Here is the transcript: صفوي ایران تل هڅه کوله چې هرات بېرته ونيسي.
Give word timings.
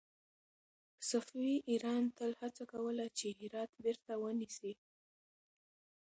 صفوي 1.09 1.55
ایران 1.69 2.03
تل 2.17 2.31
هڅه 2.41 2.63
کوله 2.71 3.05
چې 3.17 3.27
هرات 3.39 3.71
بېرته 3.83 4.11
ونيسي. 4.21 4.71